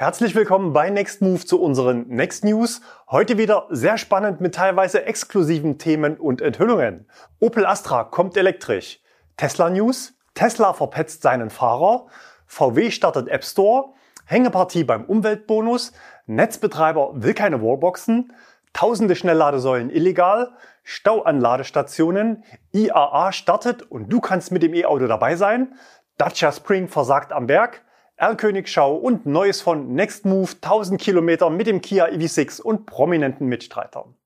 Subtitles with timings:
[0.00, 2.82] Herzlich willkommen bei Next Move zu unseren Next News.
[3.10, 7.08] Heute wieder sehr spannend mit teilweise exklusiven Themen und Enthüllungen.
[7.40, 9.00] Opel Astra kommt elektrisch.
[9.36, 10.14] Tesla News.
[10.34, 12.06] Tesla verpetzt seinen Fahrer.
[12.46, 13.86] VW startet App Store.
[14.24, 15.92] Hängepartie beim Umweltbonus.
[16.26, 18.32] Netzbetreiber will keine Wallboxen.
[18.72, 20.52] Tausende Schnellladesäulen illegal.
[20.84, 22.44] Stau an Ladestationen.
[22.70, 25.74] IAA startet und du kannst mit dem E-Auto dabei sein.
[26.18, 27.82] Dacia Spring versagt am Berg.
[28.18, 34.16] Erlkönigschau und Neues von Next Move 1000 Kilometer mit dem Kia EV6 und prominenten Mitstreitern.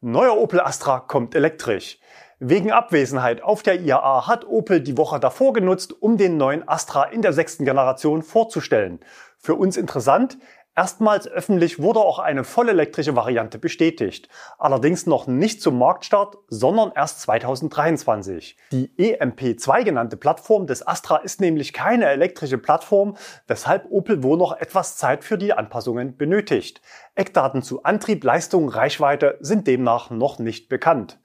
[0.00, 1.98] Neuer Opel Astra kommt elektrisch.
[2.38, 7.04] Wegen Abwesenheit auf der IAA hat Opel die Woche davor genutzt, um den neuen Astra
[7.04, 9.00] in der sechsten Generation vorzustellen.
[9.36, 10.38] Für uns interessant,
[10.78, 14.28] Erstmals öffentlich wurde auch eine vollelektrische Variante bestätigt.
[14.60, 18.56] Allerdings noch nicht zum Marktstart, sondern erst 2023.
[18.70, 23.16] Die EMP2 genannte Plattform des Astra ist nämlich keine elektrische Plattform,
[23.48, 26.80] weshalb Opel wohl noch etwas Zeit für die Anpassungen benötigt.
[27.16, 31.18] Eckdaten zu Antrieb, Leistung, Reichweite sind demnach noch nicht bekannt.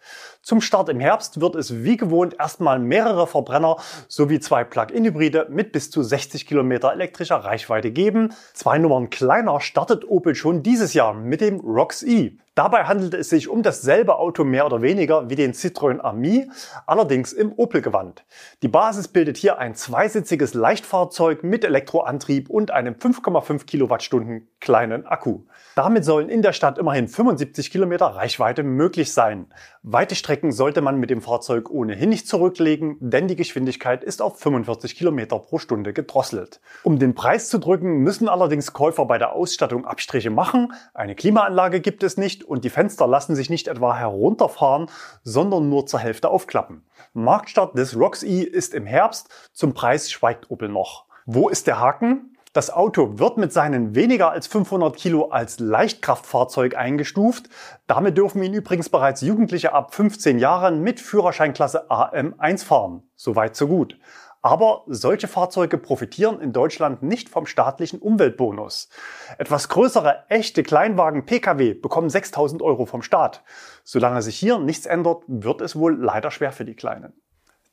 [0.44, 3.77] Zum Start im Herbst wird es wie gewohnt erstmal mehrere Verbrenner
[4.09, 8.33] sowie zwei Plug-in-Hybride mit bis zu 60 Kilometer elektrischer Reichweite geben.
[8.52, 12.38] Zwei Nummern kleiner startet Opel schon dieses Jahr mit dem ROX E.
[12.56, 16.48] Dabei handelt es sich um dasselbe Auto mehr oder weniger wie den Citroën Ami,
[16.86, 18.26] allerdings im Opel-Gewand.
[18.62, 25.42] Die Basis bildet hier ein zweisitziges Leichtfahrzeug mit Elektroantrieb und einem 5,5 Kilowattstunden kleinen Akku.
[25.76, 29.48] Damit sollen in der Stadt immerhin 75 Kilometer Reichweite möglich sein.
[29.81, 34.40] Weite Strecken sollte man mit dem Fahrzeug ohnehin nicht zurücklegen, denn die Geschwindigkeit ist auf
[34.40, 36.62] 45 Kilometer pro Stunde gedrosselt.
[36.84, 40.72] Um den Preis zu drücken, müssen allerdings Käufer bei der Ausstattung Abstriche machen.
[40.94, 44.88] Eine Klimaanlage gibt es nicht und die Fenster lassen sich nicht etwa herunterfahren,
[45.23, 46.85] sondern nur zur Hälfte aufklappen.
[47.13, 51.05] Marktstart des ROX E ist im Herbst, zum Preis schweigt Opel noch.
[51.25, 52.33] Wo ist der Haken?
[52.53, 57.50] Das Auto wird mit seinen weniger als 500 Kilo als Leichtkraftfahrzeug eingestuft.
[57.88, 63.01] Damit dürfen ihn übrigens bereits Jugendliche ab 15 Jahren mit Führerscheinklasse AM1 fahren.
[63.16, 63.97] Soweit so gut.
[64.46, 68.90] Aber solche Fahrzeuge profitieren in Deutschland nicht vom staatlichen Umweltbonus.
[69.38, 73.42] Etwas größere, echte Kleinwagen Pkw bekommen 6000 Euro vom Staat.
[73.86, 77.14] Solange sich hier nichts ändert, wird es wohl leider schwer für die Kleinen.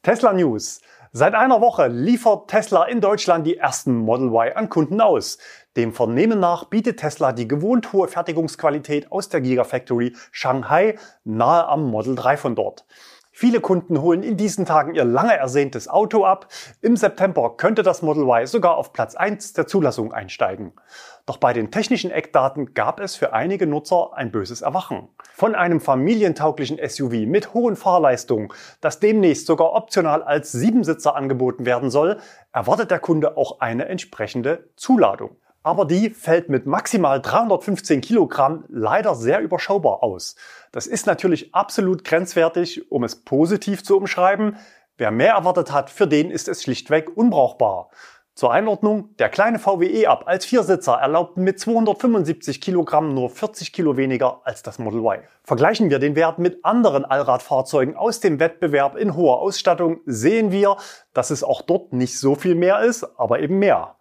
[0.03, 0.81] Tesla News.
[1.13, 5.39] Seit einer Woche liefert Tesla in Deutschland die ersten Model Y an Kunden aus.
[5.77, 11.91] Dem Vernehmen nach bietet Tesla die gewohnt hohe Fertigungsqualität aus der Gigafactory Shanghai nahe am
[11.91, 12.87] Model 3 von dort.
[13.41, 16.49] Viele Kunden holen in diesen Tagen ihr lange ersehntes Auto ab.
[16.83, 20.75] Im September könnte das Model Y sogar auf Platz 1 der Zulassung einsteigen.
[21.25, 25.09] Doch bei den technischen Eckdaten gab es für einige Nutzer ein böses Erwachen.
[25.33, 28.53] Von einem familientauglichen SUV mit hohen Fahrleistungen,
[28.83, 32.19] das demnächst sogar optional als Siebensitzer angeboten werden soll,
[32.53, 39.15] erwartet der Kunde auch eine entsprechende Zuladung aber die fällt mit maximal 315 Kilogramm leider
[39.15, 40.37] sehr überschaubar aus.
[40.73, 44.57] Das ist natürlich absolut grenzwertig, um es positiv zu umschreiben.
[44.97, 47.91] Wer mehr erwartet hat, für den ist es schlichtweg unbrauchbar.
[48.35, 53.99] Zur Einordnung, der kleine VWE Up als Viersitzer erlaubt mit 275 Kilogramm nur 40 Kilo
[53.99, 55.23] weniger als das Model Y.
[55.43, 60.79] Vergleichen wir den Wert mit anderen Allradfahrzeugen aus dem Wettbewerb in hoher Ausstattung, sehen wir,
[61.13, 63.97] dass es auch dort nicht so viel mehr ist, aber eben mehr.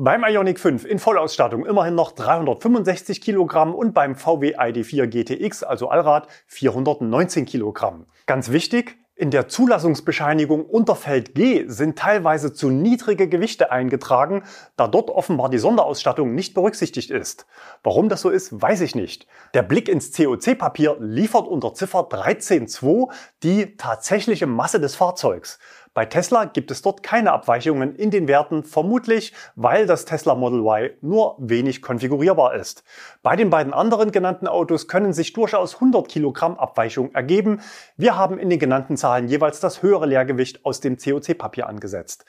[0.00, 5.88] Beim Ioniq 5 in Vollausstattung immerhin noch 365 Kilogramm und beim VW ID4 GTX, also
[5.88, 8.06] Allrad, 419 Kilogramm.
[8.26, 14.44] Ganz wichtig, in der Zulassungsbescheinigung unter Feld G sind teilweise zu niedrige Gewichte eingetragen,
[14.76, 17.46] da dort offenbar die Sonderausstattung nicht berücksichtigt ist.
[17.82, 19.26] Warum das so ist, weiß ich nicht.
[19.52, 23.10] Der Blick ins COC-Papier liefert unter Ziffer 13.2
[23.42, 25.58] die tatsächliche Masse des Fahrzeugs.
[25.98, 30.60] Bei Tesla gibt es dort keine Abweichungen in den Werten, vermutlich weil das Tesla Model
[30.60, 32.84] Y nur wenig konfigurierbar ist.
[33.24, 37.62] Bei den beiden anderen genannten Autos können sich durchaus 100 Kilogramm Abweichung ergeben.
[37.96, 42.24] Wir haben in den genannten Zahlen jeweils das höhere Leergewicht aus dem COC-Papier angesetzt.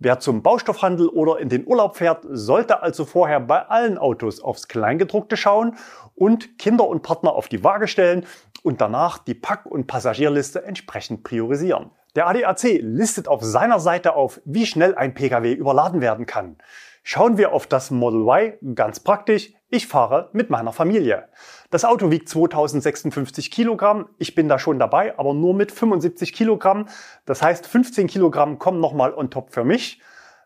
[0.00, 4.66] Wer zum Baustoffhandel oder in den Urlaub fährt, sollte also vorher bei allen Autos aufs
[4.66, 5.76] Kleingedruckte schauen
[6.16, 8.26] und Kinder und Partner auf die Waage stellen
[8.64, 11.92] und danach die Pack- und Passagierliste entsprechend priorisieren.
[12.14, 16.56] Der ADAC listet auf seiner Seite auf, wie schnell ein Pkw überladen werden kann.
[17.02, 21.28] Schauen wir auf das Model Y, ganz praktisch, ich fahre mit meiner Familie.
[21.70, 26.88] Das Auto wiegt 2056 Kilogramm, ich bin da schon dabei, aber nur mit 75 Kilogramm.
[27.26, 30.00] Das heißt, 15 Kilogramm kommen nochmal on top für mich.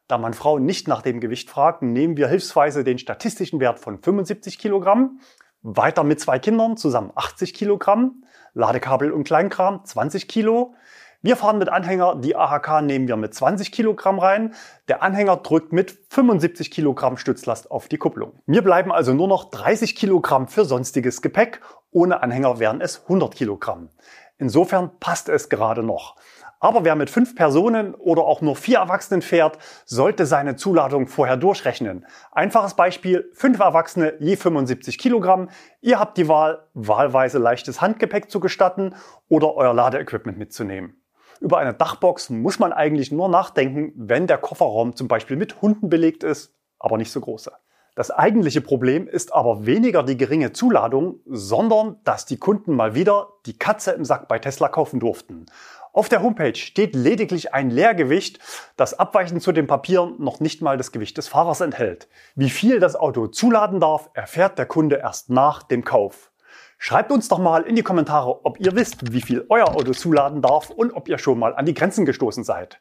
[0.08, 4.02] Da man Frauen nicht nach dem Gewicht fragt, nehmen wir hilfsweise den statistischen Wert von
[4.02, 5.20] 75 Kilogramm.
[5.60, 8.24] Weiter mit zwei Kindern, zusammen 80 Kilogramm.
[8.54, 10.74] Ladekabel und Kleinkram, 20 Kilo.
[11.20, 14.54] Wir fahren mit Anhänger, die AHK nehmen wir mit 20 Kilogramm rein.
[14.86, 18.34] Der Anhänger drückt mit 75 Kilogramm Stützlast auf die Kupplung.
[18.46, 21.60] Mir bleiben also nur noch 30 Kilogramm für sonstiges Gepäck.
[21.90, 23.88] Ohne Anhänger wären es 100 Kilogramm.
[24.36, 26.14] Insofern passt es gerade noch.
[26.60, 31.36] Aber wer mit fünf Personen oder auch nur vier Erwachsenen fährt, sollte seine Zuladung vorher
[31.36, 32.06] durchrechnen.
[32.30, 35.50] Einfaches Beispiel, fünf Erwachsene je 75 Kilogramm.
[35.80, 38.94] Ihr habt die Wahl, wahlweise leichtes Handgepäck zu gestatten
[39.28, 40.94] oder euer Ladeequipment mitzunehmen.
[41.40, 45.88] Über eine Dachbox muss man eigentlich nur nachdenken, wenn der Kofferraum zum Beispiel mit Hunden
[45.88, 47.52] belegt ist, aber nicht so große.
[47.94, 53.30] Das eigentliche Problem ist aber weniger die geringe Zuladung, sondern dass die Kunden mal wieder
[53.44, 55.46] die Katze im Sack bei Tesla kaufen durften.
[55.92, 58.38] Auf der Homepage steht lediglich ein Leergewicht,
[58.76, 62.08] das abweichend zu den Papieren noch nicht mal das Gewicht des Fahrers enthält.
[62.36, 66.30] Wie viel das Auto zuladen darf, erfährt der Kunde erst nach dem Kauf.
[66.80, 70.40] Schreibt uns doch mal in die Kommentare, ob ihr wisst, wie viel euer Auto zuladen
[70.40, 72.80] darf und ob ihr schon mal an die Grenzen gestoßen seid.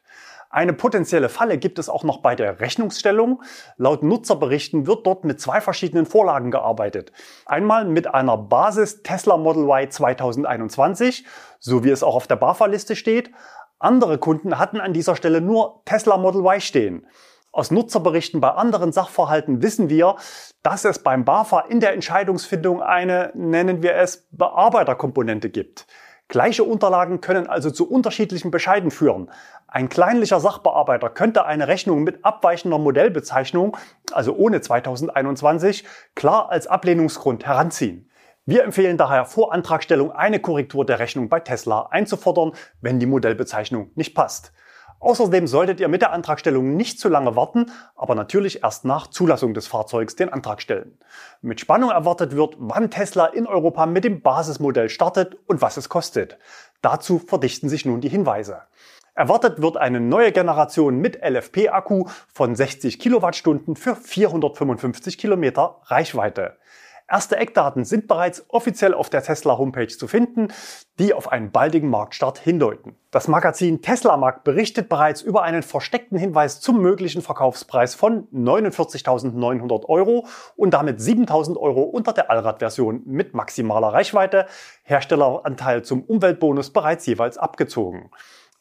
[0.50, 3.42] Eine potenzielle Falle gibt es auch noch bei der Rechnungsstellung.
[3.76, 7.12] Laut Nutzerberichten wird dort mit zwei verschiedenen Vorlagen gearbeitet.
[7.44, 11.26] Einmal mit einer Basis Tesla Model Y 2021,
[11.58, 13.30] so wie es auch auf der BAFA-Liste steht.
[13.80, 17.06] Andere Kunden hatten an dieser Stelle nur Tesla Model Y stehen.
[17.50, 20.16] Aus Nutzerberichten bei anderen Sachverhalten wissen wir,
[20.62, 25.86] dass es beim BAFA in der Entscheidungsfindung eine, nennen wir es, Bearbeiterkomponente gibt.
[26.28, 29.30] Gleiche Unterlagen können also zu unterschiedlichen Bescheiden führen.
[29.66, 33.78] Ein kleinlicher Sachbearbeiter könnte eine Rechnung mit abweichender Modellbezeichnung,
[34.12, 35.84] also ohne 2021,
[36.14, 38.10] klar als Ablehnungsgrund heranziehen.
[38.44, 42.52] Wir empfehlen daher vor Antragstellung eine Korrektur der Rechnung bei Tesla einzufordern,
[42.82, 44.52] wenn die Modellbezeichnung nicht passt.
[45.00, 49.54] Außerdem solltet ihr mit der Antragstellung nicht zu lange warten, aber natürlich erst nach Zulassung
[49.54, 50.98] des Fahrzeugs den Antrag stellen.
[51.40, 55.88] Mit Spannung erwartet wird, wann Tesla in Europa mit dem Basismodell startet und was es
[55.88, 56.38] kostet.
[56.82, 58.62] Dazu verdichten sich nun die Hinweise.
[59.14, 66.56] Erwartet wird eine neue Generation mit LFP-Akku von 60 Kilowattstunden für 455 Kilometer Reichweite.
[67.10, 70.48] Erste Eckdaten sind bereits offiziell auf der Tesla Homepage zu finden,
[70.98, 72.96] die auf einen baldigen Marktstart hindeuten.
[73.10, 79.86] Das Magazin Tesla Markt berichtet bereits über einen versteckten Hinweis zum möglichen Verkaufspreis von 49.900
[79.86, 84.44] Euro und damit 7.000 Euro unter der Allradversion mit maximaler Reichweite,
[84.82, 88.10] Herstelleranteil zum Umweltbonus bereits jeweils abgezogen.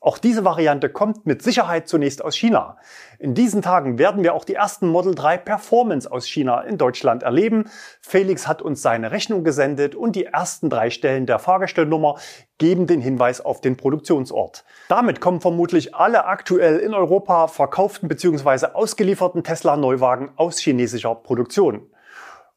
[0.07, 2.77] Auch diese Variante kommt mit Sicherheit zunächst aus China.
[3.19, 7.23] In diesen Tagen werden wir auch die ersten Model 3 Performance aus China in Deutschland
[7.23, 7.69] erleben.
[7.99, 12.19] Felix hat uns seine Rechnung gesendet und die ersten drei Stellen der Fahrgestellnummer
[12.57, 14.63] geben den Hinweis auf den Produktionsort.
[14.87, 18.67] Damit kommen vermutlich alle aktuell in Europa verkauften bzw.
[18.67, 21.85] ausgelieferten Tesla Neuwagen aus chinesischer Produktion.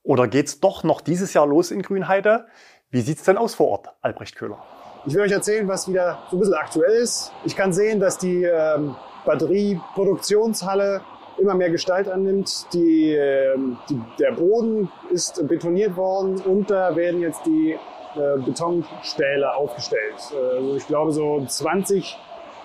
[0.04, 2.46] Oder geht's doch noch dieses Jahr los in Grünheide?
[2.90, 4.62] Wie sieht's denn aus vor Ort, Albrecht Köhler?
[5.06, 7.32] Ich will euch erzählen, was wieder so ein bisschen aktuell ist.
[7.44, 8.94] Ich kann sehen, dass die ähm,
[9.24, 11.00] Batterieproduktionshalle
[11.38, 12.66] immer mehr Gestalt annimmt.
[12.74, 19.54] Die, ähm, die, der Boden ist betoniert worden und da werden jetzt die äh, Betonstähle
[19.54, 20.34] aufgestellt.
[20.54, 22.18] Also ich glaube so 20,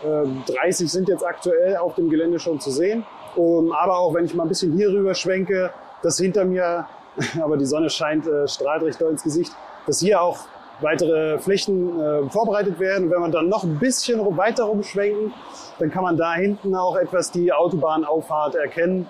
[0.03, 3.05] äh, 30 sind jetzt aktuell auf dem Gelände schon zu sehen.
[3.37, 5.71] Um, aber auch wenn ich mal ein bisschen hier rüber schwenke,
[6.03, 6.87] dass hinter mir,
[7.41, 9.53] aber die Sonne scheint, äh, strahlt recht doll ins Gesicht,
[9.87, 10.39] dass hier auch
[10.81, 13.09] weitere Flächen äh, vorbereitet werden.
[13.11, 15.33] Wenn man dann noch ein bisschen weiter rumschwenken,
[15.79, 19.07] dann kann man da hinten auch etwas die Autobahnauffahrt erkennen,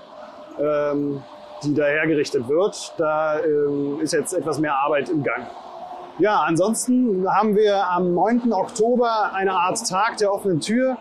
[0.60, 1.24] ähm,
[1.64, 2.94] die da hergerichtet wird.
[2.98, 5.48] Da ähm, ist jetzt etwas mehr Arbeit im Gang.
[6.18, 8.54] Ja, ansonsten haben wir am 9.
[8.54, 10.98] Oktober eine Art Tag der offenen Tür.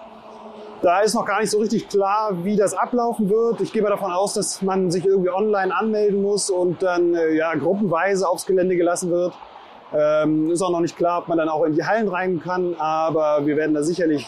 [0.82, 3.60] Da ist noch gar nicht so richtig klar, wie das ablaufen wird.
[3.60, 7.30] Ich gehe mal davon aus, dass man sich irgendwie online anmelden muss und dann äh,
[7.30, 9.32] ja, gruppenweise aufs Gelände gelassen wird.
[9.94, 12.74] Ähm, ist auch noch nicht klar, ob man dann auch in die Hallen rein kann,
[12.78, 14.26] aber wir werden da sicherlich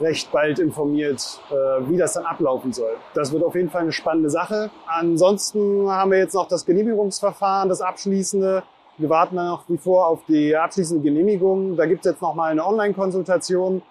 [0.00, 1.54] recht bald informiert, äh,
[1.88, 2.96] wie das dann ablaufen soll.
[3.14, 4.70] Das wird auf jeden Fall eine spannende Sache.
[4.86, 8.62] Ansonsten haben wir jetzt noch das Genehmigungsverfahren, das abschließende.
[8.98, 11.76] Wir warten noch wie vor auf die abschließende Genehmigung.
[11.76, 13.82] Da gibt es jetzt noch mal eine Online-Konsultation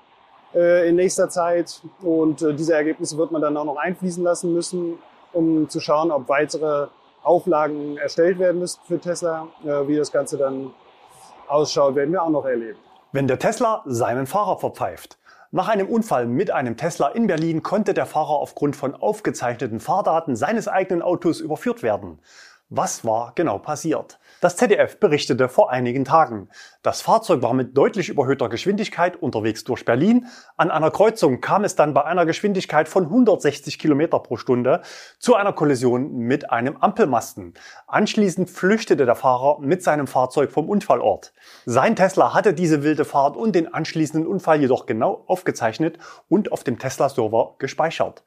[0.56, 4.54] äh, in nächster Zeit und äh, diese Ergebnisse wird man dann auch noch einfließen lassen
[4.54, 4.98] müssen,
[5.34, 6.88] um zu schauen, ob weitere
[7.24, 9.48] Auflagen erstellt werden müssen für Tesla,
[9.86, 10.72] wie das Ganze dann
[11.50, 12.78] ausschaut, werden wir auch noch erleben.
[13.12, 15.18] Wenn der Tesla seinen Fahrer verpfeift.
[15.52, 20.36] Nach einem Unfall mit einem Tesla in Berlin konnte der Fahrer aufgrund von aufgezeichneten Fahrdaten
[20.36, 22.20] seines eigenen Autos überführt werden.
[22.72, 24.20] Was war genau passiert?
[24.42, 26.50] Das ZDF berichtete vor einigen Tagen.
[26.84, 30.28] Das Fahrzeug war mit deutlich überhöhter Geschwindigkeit unterwegs durch Berlin.
[30.56, 34.84] An einer Kreuzung kam es dann bei einer Geschwindigkeit von 160 Kilometer pro Stunde
[35.18, 37.56] zu einer Kollision mit einem Ampelmasten.
[37.88, 41.34] Anschließend flüchtete der Fahrer mit seinem Fahrzeug vom Unfallort.
[41.66, 45.98] Sein Tesla hatte diese wilde Fahrt und den anschließenden Unfall jedoch genau aufgezeichnet
[46.28, 48.24] und auf dem Tesla-Server gespeichert.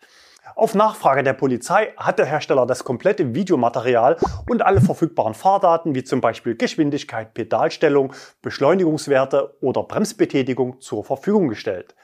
[0.54, 4.16] Auf Nachfrage der Polizei hat der Hersteller das komplette Videomaterial
[4.48, 11.94] und alle verfügbaren Fahrdaten wie zum Beispiel Geschwindigkeit, Pedalstellung, Beschleunigungswerte oder Bremsbetätigung zur Verfügung gestellt.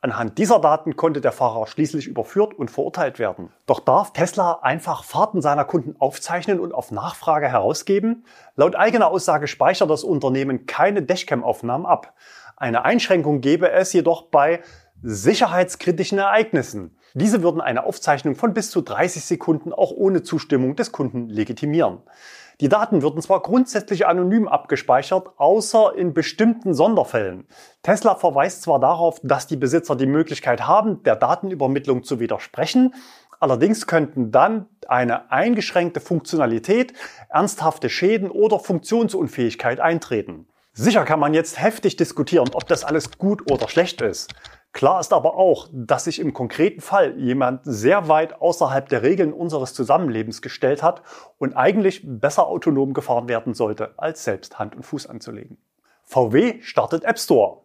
[0.00, 3.52] Anhand dieser Daten konnte der Fahrer schließlich überführt und verurteilt werden.
[3.66, 8.24] Doch darf Tesla einfach Fahrten seiner Kunden aufzeichnen und auf Nachfrage herausgeben?
[8.56, 12.14] Laut eigener Aussage speichert das Unternehmen keine Dashcam-Aufnahmen ab.
[12.56, 14.60] Eine Einschränkung gäbe es jedoch bei
[15.02, 16.96] sicherheitskritischen Ereignissen.
[17.14, 21.98] Diese würden eine Aufzeichnung von bis zu 30 Sekunden auch ohne Zustimmung des Kunden legitimieren.
[22.60, 27.46] Die Daten würden zwar grundsätzlich anonym abgespeichert, außer in bestimmten Sonderfällen.
[27.82, 32.94] Tesla verweist zwar darauf, dass die Besitzer die Möglichkeit haben, der Datenübermittlung zu widersprechen,
[33.40, 36.92] allerdings könnten dann eine eingeschränkte Funktionalität,
[37.28, 40.46] ernsthafte Schäden oder Funktionsunfähigkeit eintreten.
[40.74, 44.32] Sicher kann man jetzt heftig diskutieren, ob das alles gut oder schlecht ist.
[44.72, 49.32] Klar ist aber auch, dass sich im konkreten Fall jemand sehr weit außerhalb der Regeln
[49.34, 51.02] unseres Zusammenlebens gestellt hat
[51.38, 55.58] und eigentlich besser autonom gefahren werden sollte, als selbst Hand und Fuß anzulegen.
[56.04, 57.62] VW startet App Store.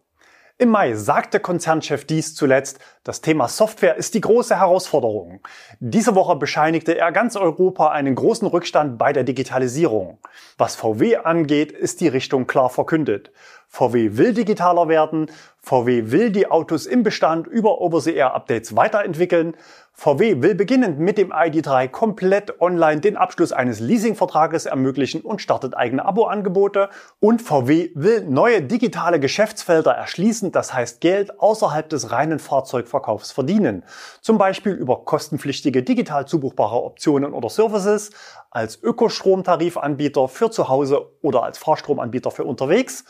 [0.60, 5.40] Im Mai sagte Konzernchef dies zuletzt, das Thema Software ist die große Herausforderung.
[5.78, 10.18] Diese Woche bescheinigte er ganz Europa einen großen Rückstand bei der Digitalisierung.
[10.56, 13.30] Was VW angeht, ist die Richtung klar verkündet.
[13.68, 15.30] VW will digitaler werden,
[15.68, 19.54] VW will die Autos im Bestand über Over-the-Air-Updates weiterentwickeln,
[20.00, 25.76] VW will beginnend mit dem ID3 komplett online den Abschluss eines Leasingvertrages ermöglichen und startet
[25.76, 26.88] eigene Abo-Angebote.
[27.18, 33.82] Und VW will neue digitale Geschäftsfelder erschließen, das heißt Geld außerhalb des reinen Fahrzeugverkaufs verdienen.
[34.20, 38.10] Zum Beispiel über kostenpflichtige digital zubuchbare Optionen oder Services,
[38.50, 43.04] als Ökostromtarifanbieter für zu Hause oder als Fahrstromanbieter für unterwegs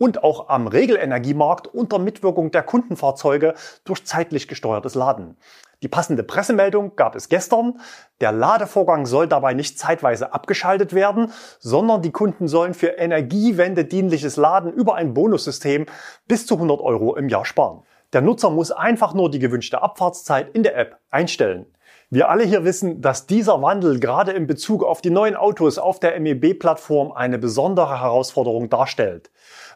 [0.00, 3.54] und auch am Regelenergiemarkt unter Mitwirkung der Kundenfahrzeuge
[3.84, 5.36] durch zeitlich gesteuertes Laden.
[5.82, 7.80] Die passende Pressemeldung gab es gestern.
[8.20, 14.36] Der Ladevorgang soll dabei nicht zeitweise abgeschaltet werden, sondern die Kunden sollen für Energiewende dienliches
[14.36, 15.84] Laden über ein Bonussystem
[16.26, 17.82] bis zu 100 Euro im Jahr sparen.
[18.14, 21.66] Der Nutzer muss einfach nur die gewünschte Abfahrtszeit in der App einstellen.
[22.12, 26.00] Wir alle hier wissen, dass dieser Wandel gerade in Bezug auf die neuen Autos auf
[26.00, 29.30] der MEB-Plattform eine besondere Herausforderung darstellt.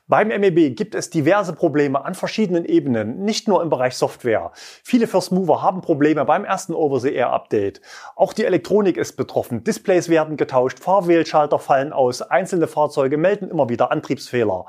[0.09, 4.51] Beim MEB gibt es diverse Probleme an verschiedenen Ebenen, nicht nur im Bereich Software.
[4.83, 7.81] Viele First Mover haben Probleme beim ersten Over-the-Air-Update.
[8.17, 9.63] Auch die Elektronik ist betroffen.
[9.63, 14.67] Displays werden getauscht, Fahrwählschalter fallen aus, einzelne Fahrzeuge melden immer wieder Antriebsfehler.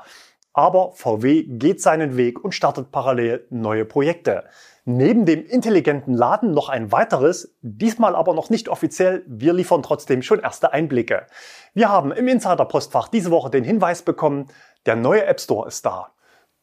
[0.52, 4.44] Aber VW geht seinen Weg und startet parallel neue Projekte.
[4.88, 9.24] Neben dem intelligenten Laden noch ein weiteres, diesmal aber noch nicht offiziell.
[9.26, 11.26] Wir liefern trotzdem schon erste Einblicke.
[11.74, 14.46] Wir haben im Insider-Postfach diese Woche den Hinweis bekommen,
[14.86, 16.12] der neue App Store ist da.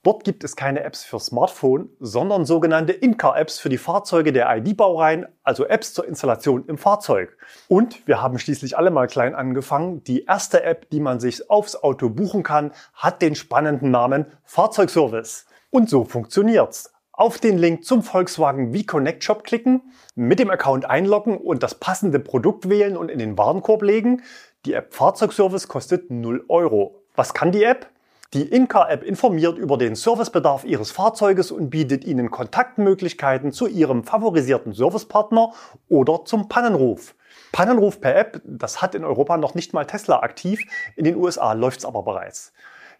[0.04, 5.26] Dort gibt es keine Apps für Smartphone, sondern sogenannte In-Car-Apps für die Fahrzeuge der ID-Baureihen,
[5.44, 7.38] also Apps zur Installation im Fahrzeug.
[7.68, 10.02] Und wir haben schließlich alle mal klein angefangen.
[10.06, 15.46] Die erste App, die man sich aufs Auto buchen kann, hat den spannenden Namen Fahrzeugservice.
[15.72, 16.93] Und so funktioniert's.
[17.16, 22.18] Auf den Link zum Volkswagen V-Connect Shop klicken, mit dem Account einloggen und das passende
[22.18, 24.24] Produkt wählen und in den Warenkorb legen.
[24.66, 27.04] Die App Fahrzeugservice kostet 0 Euro.
[27.16, 27.88] Was kann die App?
[28.34, 34.74] Die Inka-App informiert über den Servicebedarf Ihres Fahrzeuges und bietet Ihnen Kontaktmöglichkeiten zu Ihrem favorisierten
[34.74, 35.54] Servicepartner
[35.90, 37.14] oder zum Pannenruf.
[37.52, 40.64] Pannenruf per App, das hat in Europa noch nicht mal Tesla aktiv,
[40.96, 42.54] in den USA läuft's aber bereits.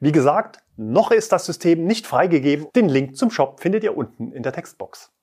[0.04, 2.68] Wie gesagt, noch ist das System nicht freigegeben.
[2.76, 5.14] Den Link zum Shop findet ihr unten in der Textbox.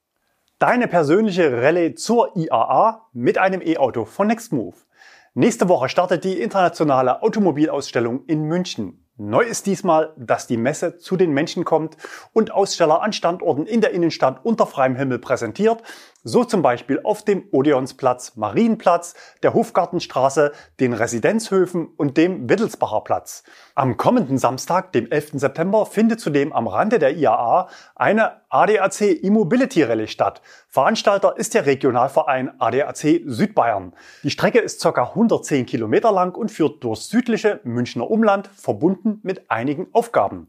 [0.58, 4.86] Deine persönliche Rallye zur IAA mit einem E-Auto von Nextmove.
[5.34, 9.06] Nächste Woche startet die internationale Automobilausstellung in München.
[9.18, 11.98] Neu ist diesmal, dass die Messe zu den Menschen kommt
[12.32, 15.82] und Aussteller an Standorten in der Innenstadt unter freiem Himmel präsentiert,
[16.22, 23.42] so zum Beispiel auf dem Odeonsplatz, Marienplatz, der Hofgartenstraße, den Residenzhöfen und dem Wittelsbacher Platz.
[23.74, 25.32] Am kommenden Samstag, dem 11.
[25.34, 30.42] September, findet zudem am Rande der IAA eine ADAC E-Mobility Rallye statt.
[30.68, 33.94] Veranstalter ist der Regionalverein ADAC Südbayern.
[34.22, 35.02] Die Strecke ist ca.
[35.02, 40.48] 110 Kilometer lang und führt durchs südliche Münchner Umland, verbunden mit einigen Aufgaben.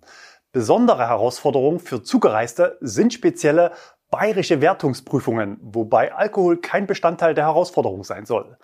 [0.54, 3.72] Besondere Herausforderungen für Zugereiste sind spezielle
[4.12, 8.58] bayerische Wertungsprüfungen, wobei Alkohol kein Bestandteil der Herausforderung sein soll.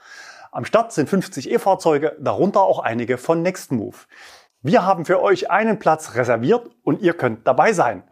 [0.51, 4.07] Am Start sind 50 E-Fahrzeuge, darunter auch einige von Nextmove.
[4.61, 8.03] Wir haben für euch einen Platz reserviert und ihr könnt dabei sein.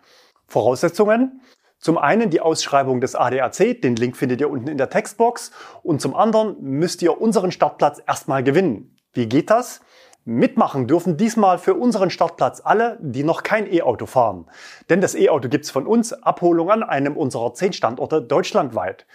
[0.47, 1.41] Voraussetzungen?
[1.79, 5.51] Zum einen die Ausschreibung des ADAC, den Link findet ihr unten in der Textbox.
[5.83, 8.95] Und zum anderen müsst ihr unseren Startplatz erstmal gewinnen.
[9.13, 9.81] Wie geht das?
[10.27, 14.47] Mitmachen dürfen diesmal für unseren Startplatz alle, die noch kein E-Auto fahren.
[14.89, 19.05] Denn das E-Auto gibt's von uns, Abholung an einem unserer zehn Standorte deutschlandweit.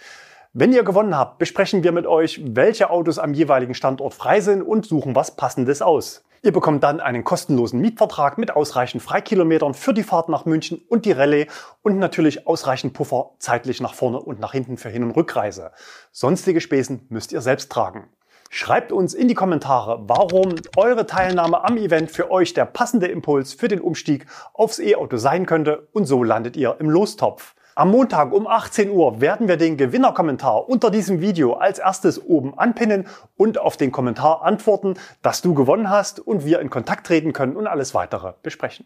[0.53, 4.61] Wenn ihr gewonnen habt, besprechen wir mit euch, welche Autos am jeweiligen Standort frei sind
[4.61, 6.23] und suchen was Passendes aus.
[6.43, 11.03] Ihr bekommt dann einen kostenlosen Mietvertrag mit ausreichend Freikilometern für die Fahrt nach München und
[11.03, 11.47] die Rallye
[11.81, 15.71] und natürlich ausreichend Puffer zeitlich nach vorne und nach hinten für Hin- und Rückreise.
[16.13, 18.07] Sonstige Spesen müsst ihr selbst tragen.
[18.53, 23.53] Schreibt uns in die Kommentare, warum eure Teilnahme am Event für euch der passende Impuls
[23.53, 27.55] für den Umstieg aufs E-Auto sein könnte und so landet ihr im Lostopf.
[27.75, 32.59] Am Montag um 18 Uhr werden wir den Gewinnerkommentar unter diesem Video als erstes oben
[32.59, 37.31] anpinnen und auf den Kommentar antworten, dass du gewonnen hast und wir in Kontakt treten
[37.31, 38.85] können und alles weitere besprechen.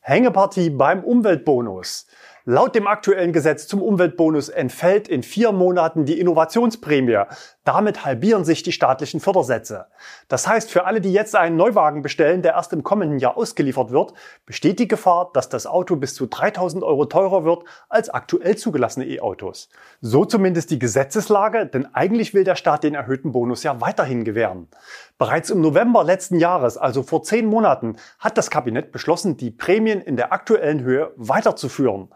[0.00, 2.06] Hängepartie beim Umweltbonus.
[2.46, 7.22] Laut dem aktuellen Gesetz zum Umweltbonus entfällt in vier Monaten die Innovationsprämie.
[7.64, 9.86] Damit halbieren sich die staatlichen Fördersätze.
[10.28, 13.92] Das heißt, für alle, die jetzt einen Neuwagen bestellen, der erst im kommenden Jahr ausgeliefert
[13.92, 14.12] wird,
[14.44, 19.06] besteht die Gefahr, dass das Auto bis zu 3000 Euro teurer wird als aktuell zugelassene
[19.06, 19.70] E-Autos.
[20.02, 24.68] So zumindest die Gesetzeslage, denn eigentlich will der Staat den erhöhten Bonus ja weiterhin gewähren.
[25.16, 30.02] Bereits im November letzten Jahres, also vor zehn Monaten, hat das Kabinett beschlossen, die Prämien
[30.02, 32.10] in der aktuellen Höhe weiterzuführen.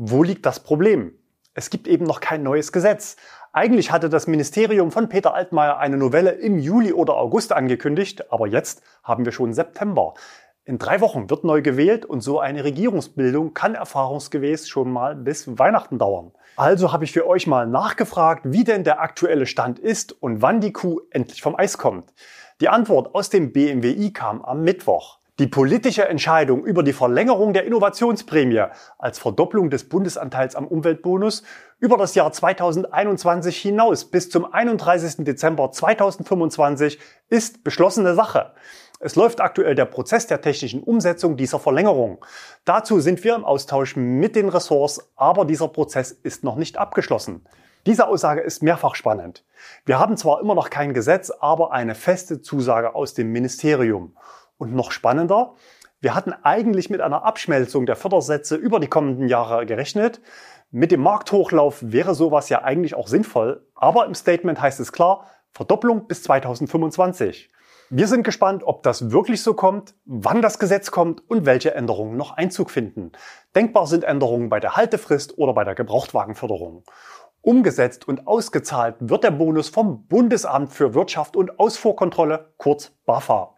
[0.00, 1.12] Wo liegt das Problem?
[1.54, 3.16] Es gibt eben noch kein neues Gesetz.
[3.52, 8.46] Eigentlich hatte das Ministerium von Peter Altmaier eine Novelle im Juli oder August angekündigt, aber
[8.46, 10.14] jetzt haben wir schon September.
[10.64, 15.58] In drei Wochen wird neu gewählt und so eine Regierungsbildung kann erfahrungsgemäß schon mal bis
[15.58, 16.30] Weihnachten dauern.
[16.54, 20.60] Also habe ich für euch mal nachgefragt, wie denn der aktuelle Stand ist und wann
[20.60, 22.14] die Kuh endlich vom Eis kommt.
[22.60, 25.17] Die Antwort aus dem BMWI kam am Mittwoch.
[25.38, 28.64] Die politische Entscheidung über die Verlängerung der Innovationsprämie
[28.98, 31.44] als Verdopplung des Bundesanteils am Umweltbonus
[31.78, 35.24] über das Jahr 2021 hinaus bis zum 31.
[35.24, 38.50] Dezember 2025 ist beschlossene Sache.
[38.98, 42.24] Es läuft aktuell der Prozess der technischen Umsetzung dieser Verlängerung.
[42.64, 47.46] Dazu sind wir im Austausch mit den Ressorts, aber dieser Prozess ist noch nicht abgeschlossen.
[47.86, 49.44] Diese Aussage ist mehrfach spannend.
[49.86, 54.16] Wir haben zwar immer noch kein Gesetz, aber eine feste Zusage aus dem Ministerium.
[54.58, 55.54] Und noch spannender,
[56.00, 60.20] wir hatten eigentlich mit einer Abschmelzung der Fördersätze über die kommenden Jahre gerechnet.
[60.70, 65.26] Mit dem Markthochlauf wäre sowas ja eigentlich auch sinnvoll, aber im Statement heißt es klar,
[65.50, 67.50] Verdopplung bis 2025.
[67.90, 72.18] Wir sind gespannt, ob das wirklich so kommt, wann das Gesetz kommt und welche Änderungen
[72.18, 73.12] noch Einzug finden.
[73.56, 76.84] Denkbar sind Änderungen bei der Haltefrist oder bei der Gebrauchtwagenförderung.
[77.40, 83.56] Umgesetzt und ausgezahlt wird der Bonus vom Bundesamt für Wirtschaft und Ausfuhrkontrolle, kurz BAFA.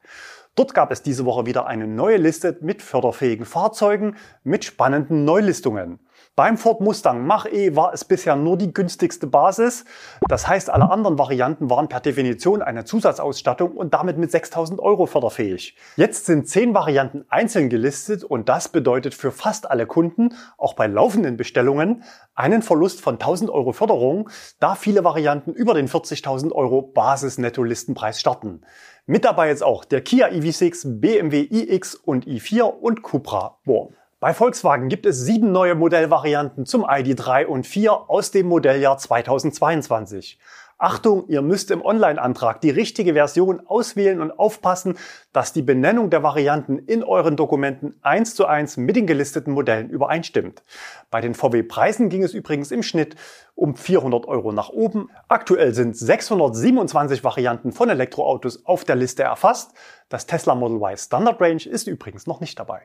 [0.60, 6.00] Dort gab es diese Woche wieder eine neue Liste mit förderfähigen Fahrzeugen mit spannenden Neulistungen.
[6.36, 9.84] Beim Ford Mustang Mach-E war es bisher nur die günstigste Basis.
[10.28, 15.06] Das heißt, alle anderen Varianten waren per Definition eine Zusatzausstattung und damit mit 6000 Euro
[15.06, 15.76] förderfähig.
[15.96, 20.86] Jetzt sind zehn Varianten einzeln gelistet und das bedeutet für fast alle Kunden, auch bei
[20.86, 26.80] laufenden Bestellungen, einen Verlust von 1000 Euro Förderung, da viele Varianten über den 40.000 Euro
[26.80, 28.62] Basis-Netto-Listenpreis starten.
[29.04, 33.94] Mit dabei jetzt auch der Kia EV6, BMW iX und i4 und Cupra Born.
[34.20, 40.38] Bei Volkswagen gibt es sieben neue Modellvarianten zum ID3 und 4 aus dem Modelljahr 2022.
[40.76, 44.98] Achtung, ihr müsst im Online-Antrag die richtige Version auswählen und aufpassen,
[45.32, 49.88] dass die Benennung der Varianten in euren Dokumenten eins zu eins mit den gelisteten Modellen
[49.88, 50.64] übereinstimmt.
[51.10, 53.16] Bei den VW-Preisen ging es übrigens im Schnitt
[53.54, 55.08] um 400 Euro nach oben.
[55.28, 59.72] Aktuell sind 627 Varianten von Elektroautos auf der Liste erfasst.
[60.10, 62.82] Das Tesla Model Y Standard Range ist übrigens noch nicht dabei.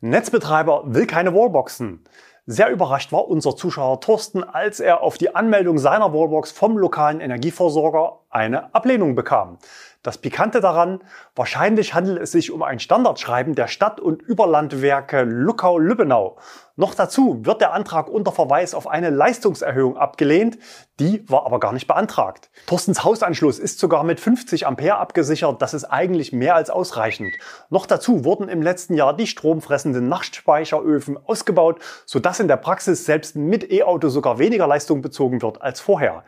[0.00, 2.04] Netzbetreiber will keine Wallboxen.
[2.46, 7.20] Sehr überrascht war unser Zuschauer Thorsten, als er auf die Anmeldung seiner Wallbox vom lokalen
[7.20, 9.58] Energieversorger eine Ablehnung bekam.
[10.04, 11.00] Das Pikante daran,
[11.34, 16.38] wahrscheinlich handelt es sich um ein Standardschreiben der Stadt- und Überlandwerke Luckau-Lübbenau.
[16.76, 20.56] Noch dazu wird der Antrag unter Verweis auf eine Leistungserhöhung abgelehnt,
[21.00, 22.48] die war aber gar nicht beantragt.
[22.68, 27.34] Thorstens Hausanschluss ist sogar mit 50 Ampere abgesichert, das ist eigentlich mehr als ausreichend.
[27.68, 33.34] Noch dazu wurden im letzten Jahr die stromfressenden Nachtspeicheröfen ausgebaut, sodass in der Praxis selbst
[33.34, 36.22] mit E-Auto sogar weniger Leistung bezogen wird als vorher.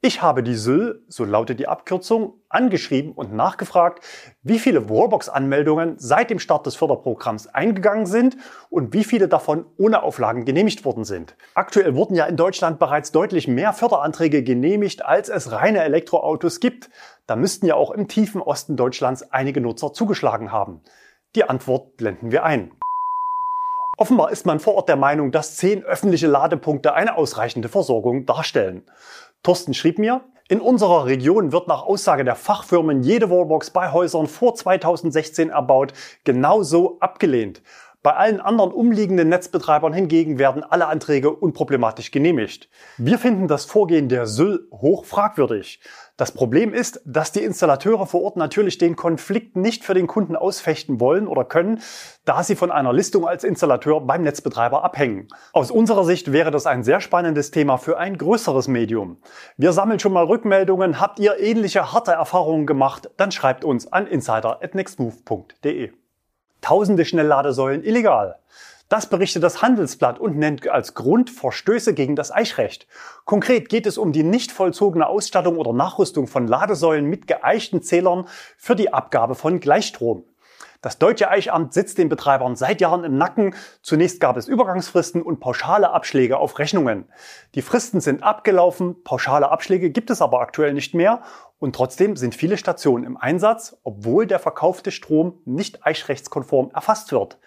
[0.00, 4.04] Ich habe die Syl, so lautet die Abkürzung, angeschrieben und nachgefragt,
[4.44, 8.36] wie viele Wallbox-Anmeldungen seit dem Start des Förderprogramms eingegangen sind
[8.70, 11.34] und wie viele davon ohne Auflagen genehmigt worden sind.
[11.56, 16.90] Aktuell wurden ja in Deutschland bereits deutlich mehr Förderanträge genehmigt, als es reine Elektroautos gibt.
[17.26, 20.80] Da müssten ja auch im tiefen Osten Deutschlands einige Nutzer zugeschlagen haben.
[21.34, 22.70] Die Antwort blenden wir ein.
[24.00, 28.84] Offenbar ist man vor Ort der Meinung, dass zehn öffentliche Ladepunkte eine ausreichende Versorgung darstellen.
[29.42, 34.26] Thorsten schrieb mir, in unserer Region wird nach Aussage der Fachfirmen jede Wallbox bei Häusern
[34.26, 35.92] vor 2016 erbaut
[36.24, 37.62] genauso abgelehnt.
[38.04, 42.70] Bei allen anderen umliegenden Netzbetreibern hingegen werden alle Anträge unproblematisch genehmigt.
[42.96, 45.80] Wir finden das Vorgehen der Syll hoch fragwürdig.
[46.16, 50.36] Das Problem ist, dass die Installateure vor Ort natürlich den Konflikt nicht für den Kunden
[50.36, 51.80] ausfechten wollen oder können,
[52.24, 55.26] da sie von einer Listung als Installateur beim Netzbetreiber abhängen.
[55.52, 59.18] Aus unserer Sicht wäre das ein sehr spannendes Thema für ein größeres Medium.
[59.56, 61.00] Wir sammeln schon mal Rückmeldungen.
[61.00, 63.10] Habt ihr ähnliche harte Erfahrungen gemacht?
[63.16, 65.97] Dann schreibt uns an insider@nextmove.de.
[66.60, 68.38] Tausende Schnellladesäulen illegal.
[68.88, 72.86] Das berichtet das Handelsblatt und nennt als Grund Verstöße gegen das Eichrecht.
[73.26, 78.26] Konkret geht es um die nicht vollzogene Ausstattung oder Nachrüstung von Ladesäulen mit geeichten Zählern
[78.56, 80.24] für die Abgabe von Gleichstrom.
[80.80, 83.56] Das Deutsche Eichamt sitzt den Betreibern seit Jahren im Nacken.
[83.82, 87.10] Zunächst gab es Übergangsfristen und pauschale Abschläge auf Rechnungen.
[87.56, 91.22] Die Fristen sind abgelaufen, pauschale Abschläge gibt es aber aktuell nicht mehr
[91.58, 97.38] und trotzdem sind viele Stationen im Einsatz, obwohl der verkaufte Strom nicht eichrechtskonform erfasst wird.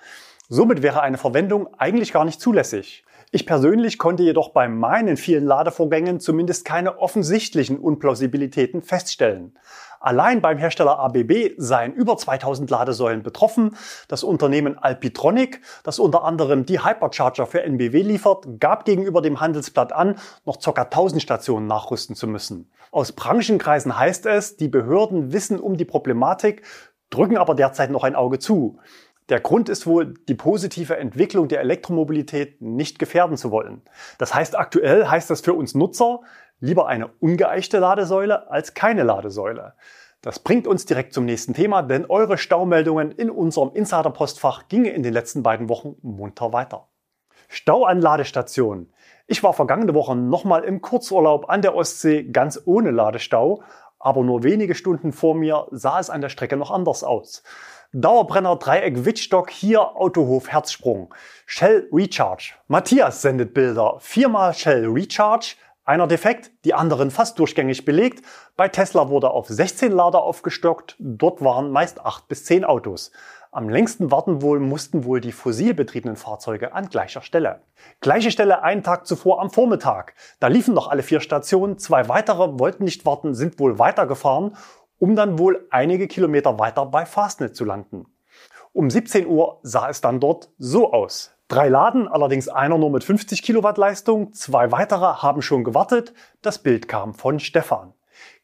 [0.50, 3.06] Somit wäre eine Verwendung eigentlich gar nicht zulässig.
[3.34, 9.58] Ich persönlich konnte jedoch bei meinen vielen Ladevorgängen zumindest keine offensichtlichen Unplausibilitäten feststellen.
[10.02, 13.78] Allein beim Hersteller ABB seien über 2000 Ladesäulen betroffen.
[14.10, 19.94] Das Unternehmen Alpitronic, das unter anderem die Hypercharger für NBW liefert, gab gegenüber dem Handelsblatt
[19.94, 20.82] an, noch ca.
[20.82, 22.70] 1000 Stationen nachrüsten zu müssen.
[22.92, 26.64] Aus Branchenkreisen heißt es, die Behörden wissen um die Problematik,
[27.10, 28.80] drücken aber derzeit noch ein Auge zu.
[29.30, 33.82] Der Grund ist wohl, die positive Entwicklung der Elektromobilität nicht gefährden zu wollen.
[34.18, 36.22] Das heißt, aktuell heißt das für uns Nutzer
[36.60, 39.74] lieber eine ungeeichte Ladesäule als keine Ladesäule.
[40.22, 45.02] Das bringt uns direkt zum nächsten Thema, denn eure Staumeldungen in unserem Insider-Postfach gingen in
[45.02, 46.88] den letzten beiden Wochen munter weiter.
[47.50, 48.94] Stau an Ladestationen.
[49.26, 53.64] Ich war vergangene Woche nochmal im Kurzurlaub an der Ostsee ganz ohne Ladestau,
[54.02, 57.44] aber nur wenige Stunden vor mir sah es an der Strecke noch anders aus.
[57.94, 61.14] Dauerbrenner Dreieck Wittstock, hier Autohof Herzsprung.
[61.46, 62.54] Shell Recharge.
[62.68, 63.98] Matthias sendet Bilder.
[64.00, 65.56] Viermal Shell Recharge.
[65.84, 68.24] Einer defekt, die anderen fast durchgängig belegt.
[68.56, 70.96] Bei Tesla wurde auf 16 Lader aufgestockt.
[71.00, 73.12] Dort waren meist 8 bis 10 Autos.
[73.54, 77.62] Am längsten warten wohl mussten wohl die fossilbetriebenen Fahrzeuge an gleicher Stelle.
[78.00, 80.14] Gleiche Stelle einen Tag zuvor am Vormittag.
[80.40, 81.78] Da liefen noch alle vier Stationen.
[81.78, 84.56] Zwei weitere wollten nicht warten, sind wohl weitergefahren
[85.02, 88.06] um dann wohl einige Kilometer weiter bei Fastnet zu landen.
[88.72, 91.32] Um 17 Uhr sah es dann dort so aus.
[91.48, 96.14] Drei Laden, allerdings einer nur mit 50 Kilowatt Leistung, zwei weitere haben schon gewartet.
[96.44, 97.94] Das Bild kam von Stefan.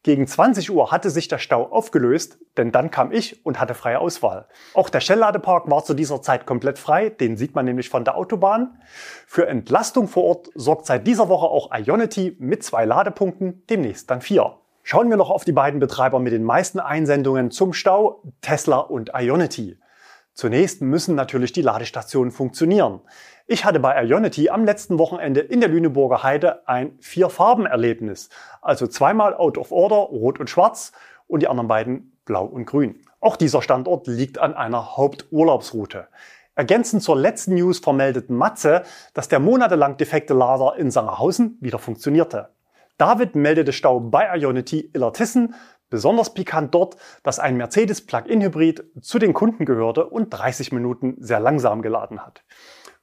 [0.07, 3.99] Gegen 20 Uhr hatte sich der Stau aufgelöst, denn dann kam ich und hatte freie
[3.99, 4.47] Auswahl.
[4.73, 8.15] Auch der Shell-Ladepark war zu dieser Zeit komplett frei, den sieht man nämlich von der
[8.15, 8.79] Autobahn.
[9.25, 14.21] Für Entlastung vor Ort sorgt seit dieser Woche auch Ionity mit zwei Ladepunkten, demnächst dann
[14.21, 14.55] vier.
[14.81, 19.11] Schauen wir noch auf die beiden Betreiber mit den meisten Einsendungen zum Stau, Tesla und
[19.13, 19.77] Ionity.
[20.38, 23.02] Zunächst müssen natürlich die Ladestationen funktionieren.
[23.47, 28.30] Ich hatte bei Ionity am letzten Wochenende in der Lüneburger Heide ein Vier-Farben-Erlebnis.
[28.62, 30.91] Also zweimal out of order, rot und schwarz
[31.26, 33.02] und die anderen beiden blau und grün.
[33.19, 36.08] Auch dieser Standort liegt an einer Haupturlaubsroute.
[36.54, 38.84] Ergänzend zur letzten News vermeldet Matze,
[39.15, 42.50] dass der monatelang defekte Lader in Sangerhausen wieder funktionierte.
[43.00, 45.54] David meldete Stau bei Ionity Illertissen.
[45.89, 51.39] Besonders pikant dort, dass ein Mercedes Plug-in-Hybrid zu den Kunden gehörte und 30 Minuten sehr
[51.39, 52.43] langsam geladen hat.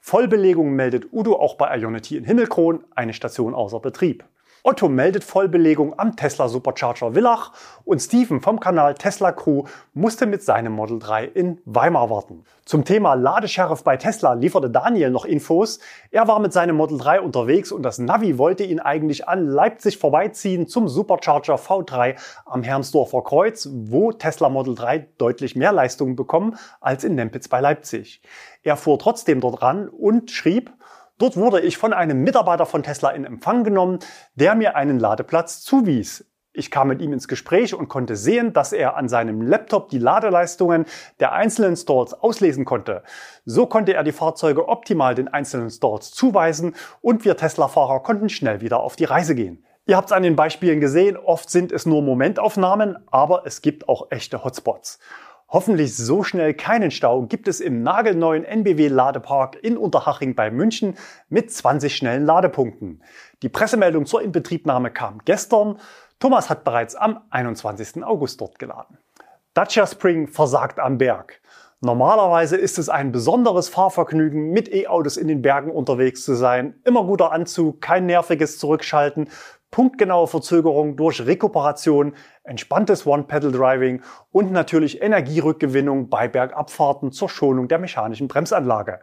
[0.01, 4.25] Vollbelegung meldet Udo auch bei Ionity in Himmelkron, eine Station außer Betrieb.
[4.67, 7.53] Otto meldet Vollbelegung am Tesla Supercharger Villach
[7.85, 12.47] und Steven vom Kanal Tesla Crew musste mit seinem Model 3 in Weimar warten.
[12.65, 15.81] Zum Thema Ladesheriff bei Tesla lieferte Daniel noch Infos.
[16.11, 19.99] Er war mit seinem Model 3 unterwegs und das Navi wollte ihn eigentlich an Leipzig
[19.99, 26.57] vorbeiziehen zum Supercharger V3 am Hermsdorfer Kreuz, wo Tesla Model 3 deutlich mehr Leistung bekommen
[26.81, 28.23] als in Nempitz bei Leipzig.
[28.63, 30.73] Er fuhr trotzdem dort ran und schrieb,
[31.19, 34.01] Dort wurde ich von einem Mitarbeiter von Tesla in Empfang genommen,
[34.35, 36.27] der mir einen Ladeplatz zuwies.
[36.57, 39.99] Ich kam mit ihm ins Gespräch und konnte sehen, dass er an seinem Laptop die
[39.99, 40.87] Ladeleistungen
[41.19, 43.03] der einzelnen Stalls auslesen konnte.
[43.45, 48.61] So konnte er die Fahrzeuge optimal den einzelnen Stalls zuweisen und wir Tesla-Fahrer konnten schnell
[48.61, 49.65] wieder auf die Reise gehen.
[49.87, 53.89] Ihr habt es an den Beispielen gesehen, oft sind es nur Momentaufnahmen, aber es gibt
[53.89, 54.99] auch echte Hotspots.
[55.49, 60.97] Hoffentlich so schnell keinen Stau gibt es im nagelneuen NBW Ladepark in Unterhaching bei München
[61.29, 63.03] mit 20 schnellen Ladepunkten.
[63.43, 65.79] Die Pressemeldung zur Inbetriebnahme kam gestern.
[66.19, 68.03] Thomas hat bereits am 21.
[68.05, 68.99] August dort geladen.
[69.53, 71.41] Dacia Spring versagt am Berg.
[71.81, 76.81] Normalerweise ist es ein besonderes Fahrvergnügen, mit E-Autos in den Bergen unterwegs zu sein.
[76.85, 79.29] Immer guter Anzug, kein nerviges Zurückschalten,
[79.75, 82.13] punktgenaue Verzögerung durch Rekuperation,
[82.45, 89.01] entspanntes One-Pedal-Driving und natürlich Energierückgewinnung bei Bergabfahrten zur Schonung der mechanischen Bremsanlage.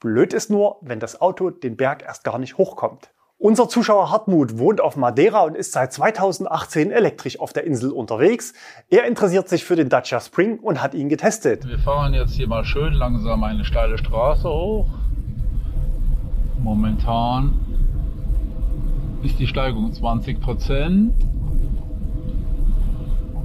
[0.00, 3.12] Blöd ist nur, wenn das Auto den Berg erst gar nicht hochkommt.
[3.38, 8.52] Unser Zuschauer Hartmut wohnt auf Madeira und ist seit 2018 elektrisch auf der Insel unterwegs.
[8.88, 11.68] Er interessiert sich für den Dacia Spring und hat ihn getestet.
[11.68, 14.88] Wir fahren jetzt hier mal schön langsam eine steile Straße hoch.
[16.58, 17.69] Momentan
[19.22, 21.14] ist die Steigung 20 Prozent.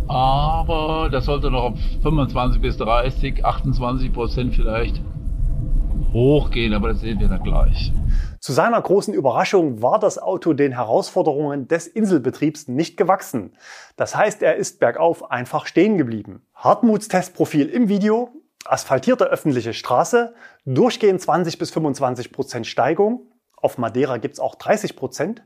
[0.08, 5.02] Aber das sollte noch auf 25 bis 30, 28 Prozent vielleicht
[6.14, 7.92] hochgehen, aber das sehen wir dann gleich.
[8.40, 13.54] Zu seiner großen Überraschung war das Auto den Herausforderungen des Inselbetriebs nicht gewachsen.
[13.98, 16.44] Das heißt, er ist bergauf einfach stehen geblieben.
[16.54, 18.30] Hartmuts Testprofil im Video,
[18.66, 20.34] asphaltierte öffentliche Straße,
[20.66, 23.22] durchgehend 20 bis 25 Prozent Steigung,
[23.66, 25.44] auf Madeira gibt's auch 30 Prozent,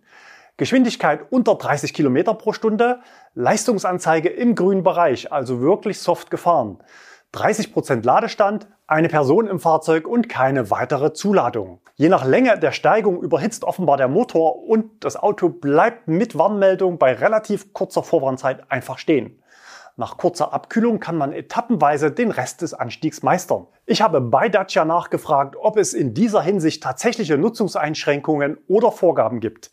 [0.57, 2.99] Geschwindigkeit unter 30 Kilometer pro Stunde,
[3.33, 6.79] Leistungsanzeige im grünen Bereich, also wirklich soft gefahren.
[7.33, 11.79] 30% Ladestand, eine Person im Fahrzeug und keine weitere Zuladung.
[11.95, 16.97] Je nach Länge der Steigung überhitzt offenbar der Motor und das Auto bleibt mit Warnmeldung
[16.97, 19.38] bei relativ kurzer Vorwarnzeit einfach stehen.
[19.99, 23.67] Nach kurzer Abkühlung kann man etappenweise den Rest des Anstiegs meistern.
[23.85, 29.71] Ich habe bei Dacia nachgefragt, ob es in dieser Hinsicht tatsächliche Nutzungseinschränkungen oder Vorgaben gibt.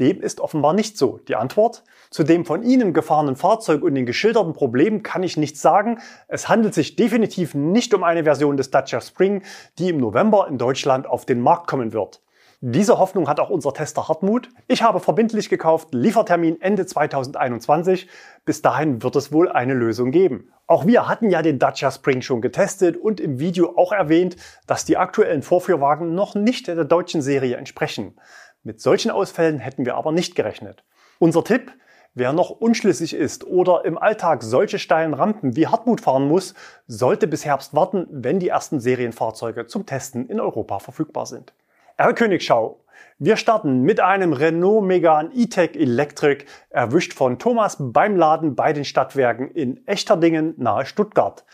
[0.00, 1.18] Dem ist offenbar nicht so.
[1.28, 1.84] Die Antwort?
[2.08, 5.98] Zu dem von Ihnen gefahrenen Fahrzeug und den geschilderten Problemen kann ich nichts sagen.
[6.26, 9.42] Es handelt sich definitiv nicht um eine Version des Dacia Spring,
[9.78, 12.22] die im November in Deutschland auf den Markt kommen wird.
[12.62, 14.48] Diese Hoffnung hat auch unser Tester Hartmut.
[14.66, 18.08] Ich habe verbindlich gekauft, Liefertermin Ende 2021.
[18.46, 20.52] Bis dahin wird es wohl eine Lösung geben.
[20.68, 24.36] Auch wir hatten ja den Dacia Spring schon getestet und im Video auch erwähnt,
[24.68, 28.14] dass die aktuellen Vorführwagen noch nicht der deutschen Serie entsprechen.
[28.62, 30.84] Mit solchen Ausfällen hätten wir aber nicht gerechnet.
[31.18, 31.72] Unser Tipp,
[32.14, 36.54] wer noch unschlüssig ist oder im Alltag solche steilen Rampen wie Hartmut fahren muss,
[36.86, 41.52] sollte bis Herbst warten, wenn die ersten Serienfahrzeuge zum Testen in Europa verfügbar sind.
[41.96, 42.78] R-Königschau.
[43.18, 48.84] Wir starten mit einem Renault Megane E-Tech Electric, erwischt von Thomas beim Laden bei den
[48.84, 51.44] Stadtwerken in Echterdingen nahe Stuttgart.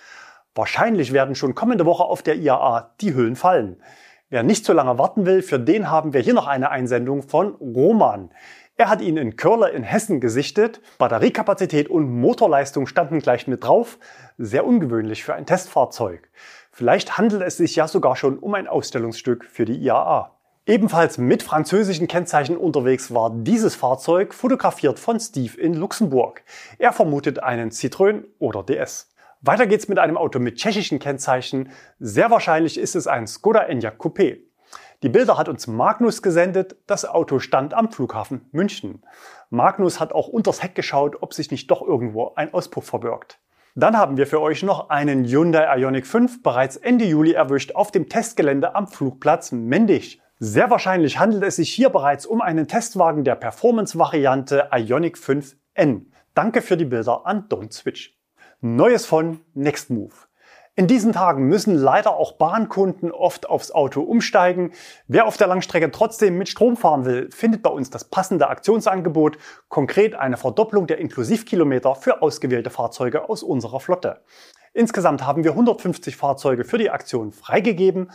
[0.54, 3.80] Wahrscheinlich werden schon kommende Woche auf der IAA die Hüllen fallen.
[4.28, 7.54] Wer nicht so lange warten will, für den haben wir hier noch eine Einsendung von
[7.56, 8.30] Roman.
[8.76, 10.80] Er hat ihn in Körle in Hessen gesichtet.
[10.98, 13.98] Batteriekapazität und Motorleistung standen gleich mit drauf.
[14.38, 16.30] Sehr ungewöhnlich für ein Testfahrzeug.
[16.70, 20.34] Vielleicht handelt es sich ja sogar schon um ein Ausstellungsstück für die IAA.
[20.64, 26.44] Ebenfalls mit französischen Kennzeichen unterwegs war dieses Fahrzeug, fotografiert von Steve in Luxemburg.
[26.78, 29.12] Er vermutet einen Citroën oder DS.
[29.40, 31.70] Weiter geht's mit einem Auto mit tschechischen Kennzeichen.
[31.98, 34.38] Sehr wahrscheinlich ist es ein Skoda Enyaq Coupé.
[35.02, 36.76] Die Bilder hat uns Magnus gesendet.
[36.86, 39.02] Das Auto stand am Flughafen München.
[39.50, 43.40] Magnus hat auch unters Heck geschaut, ob sich nicht doch irgendwo ein Auspuff verbirgt.
[43.74, 47.90] Dann haben wir für euch noch einen Hyundai Ioniq 5 bereits Ende Juli erwischt auf
[47.90, 50.21] dem Testgelände am Flugplatz Mendig.
[50.44, 56.06] Sehr wahrscheinlich handelt es sich hier bereits um einen Testwagen der Performance-Variante Ioniq 5N.
[56.34, 58.18] Danke für die Bilder an Don't Switch.
[58.60, 60.26] Neues von Nextmove.
[60.74, 64.72] In diesen Tagen müssen leider auch Bahnkunden oft aufs Auto umsteigen.
[65.06, 69.38] Wer auf der Langstrecke trotzdem mit Strom fahren will, findet bei uns das passende Aktionsangebot,
[69.68, 74.22] konkret eine Verdopplung der Inklusivkilometer für ausgewählte Fahrzeuge aus unserer Flotte.
[74.74, 78.10] Insgesamt haben wir 150 Fahrzeuge für die Aktion freigegeben.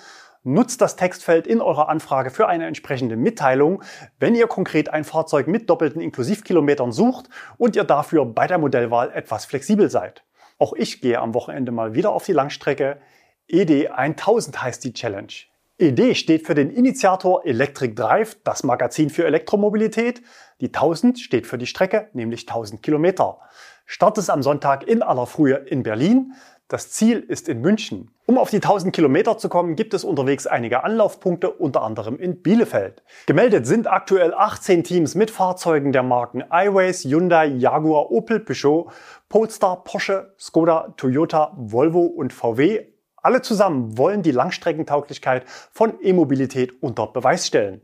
[0.49, 3.83] Nutzt das Textfeld in eurer Anfrage für eine entsprechende Mitteilung,
[4.17, 9.11] wenn ihr konkret ein Fahrzeug mit doppelten Inklusivkilometern sucht und ihr dafür bei der Modellwahl
[9.11, 10.23] etwas flexibel seid.
[10.57, 13.01] Auch ich gehe am Wochenende mal wieder auf die Langstrecke.
[13.49, 15.33] ED 1000 heißt die Challenge.
[15.79, 20.21] ED steht für den Initiator Electric Drive, das Magazin für Elektromobilität.
[20.61, 23.39] Die 1000 steht für die Strecke, nämlich 1000 Kilometer.
[23.85, 26.35] Start ist am Sonntag in aller Frühe in Berlin.
[26.69, 28.16] Das Ziel ist in München.
[28.29, 32.41] Um auf die 1000 Kilometer zu kommen, gibt es unterwegs einige Anlaufpunkte, unter anderem in
[32.41, 33.01] Bielefeld.
[33.25, 38.91] Gemeldet sind aktuell 18 Teams mit Fahrzeugen der Marken iWays, Hyundai, Jaguar, Opel, Peugeot,
[39.29, 42.87] Polestar, Porsche, Skoda, Toyota, Volvo und VW.
[43.15, 47.81] Alle zusammen wollen die Langstreckentauglichkeit von E-Mobilität unter Beweis stellen.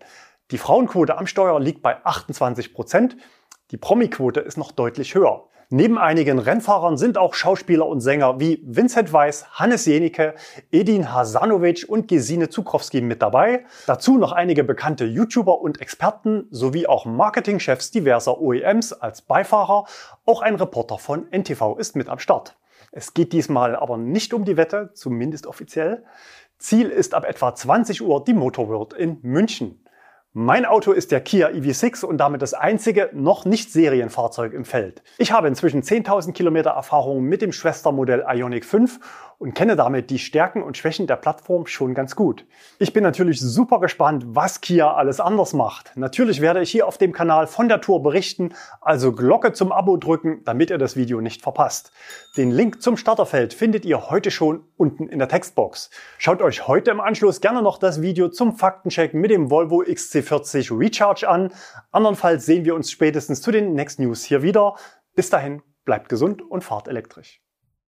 [0.52, 3.16] Die Frauenquote am Steuer liegt bei 28 Prozent.
[3.72, 5.48] Die Promi-Quote ist noch deutlich höher.
[5.76, 10.36] Neben einigen Rennfahrern sind auch Schauspieler und Sänger wie Vincent Weiss, Hannes Jenicke,
[10.72, 13.66] Edin Hasanovic und Gesine Zukrowski mit dabei.
[13.88, 19.86] Dazu noch einige bekannte YouTuber und Experten sowie auch Marketingchefs diverser OEMs als Beifahrer.
[20.28, 22.56] Auch ein Reporter von NTV ist mit am Start.
[22.92, 26.04] Es geht diesmal aber nicht um die Wette, zumindest offiziell.
[26.60, 29.83] Ziel ist ab etwa 20 Uhr die Motor World in München.
[30.36, 35.04] Mein Auto ist der Kia EV6 und damit das einzige noch nicht Serienfahrzeug im Feld.
[35.20, 39.00] Ich habe inzwischen 10.000 Kilometer Erfahrung mit dem Schwestermodell Ioniq 5
[39.44, 42.46] und kenne damit die Stärken und Schwächen der Plattform schon ganz gut.
[42.80, 45.92] Ich bin natürlich super gespannt, was Kia alles anders macht.
[45.98, 49.98] Natürlich werde ich hier auf dem Kanal von der Tour berichten, also Glocke zum Abo
[49.98, 51.92] drücken, damit ihr das Video nicht verpasst.
[52.38, 55.90] Den Link zum Starterfeld findet ihr heute schon unten in der Textbox.
[56.18, 60.80] Schaut euch heute im Anschluss gerne noch das Video zum Faktencheck mit dem Volvo XC40
[60.80, 61.52] Recharge an.
[61.92, 64.78] Andernfalls sehen wir uns spätestens zu den Next News hier wieder.
[65.16, 67.43] Bis dahin, bleibt gesund und fahrt elektrisch.